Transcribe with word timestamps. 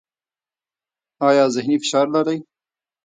ایا 1.27 1.45
ذهني 1.55 1.75
فشار 1.81 2.05
لرئ؟ 2.13 2.37